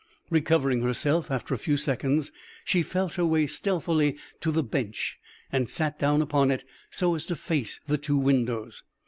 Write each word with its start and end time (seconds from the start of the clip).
Recovering 0.31 0.81
herself 0.81 1.29
after 1.29 1.53
a 1.53 1.59
few 1.59 1.77
seconds, 1.77 2.31
she 2.65 2.81
felt 2.81 3.13
her 3.13 3.25
way 3.27 3.45
stealthily 3.45 4.17
to 4.39 4.49
the 4.51 4.63
bench 4.63 5.19
and 5.51 5.69
sat 5.69 5.99
down 5.99 6.23
upon 6.23 6.49
it 6.49 6.63
so 6.89 7.13
as 7.13 7.23
to 7.27 7.35
face 7.35 7.79
the 7.85 7.99
two 7.99 8.17
windows. 8.17 8.81